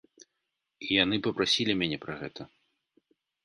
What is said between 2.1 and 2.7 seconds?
гэта.